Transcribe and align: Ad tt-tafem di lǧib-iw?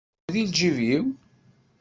Ad 0.07 0.07
tt-tafem 0.07 0.33
di 0.35 0.43
lǧib-iw? 0.49 1.03